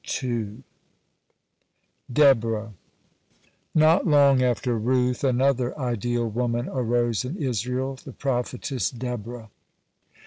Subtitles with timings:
[0.03, 0.63] (69)
[2.11, 2.73] DEBORAH
[3.75, 9.51] Not long after Ruth, another ideal woman arose in Israel, the prophetess Deborah.